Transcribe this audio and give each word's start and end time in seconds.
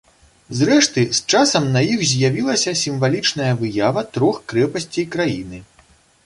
Зрэшты, 0.59 1.01
з 1.17 1.35
часам 1.35 1.67
на 1.75 1.83
іх 1.95 1.99
з'явілася 2.11 2.73
сімвалічная 2.85 3.51
выява 3.61 4.05
трох 4.17 4.41
крэпасцей 4.55 5.05
краіны. 5.19 5.63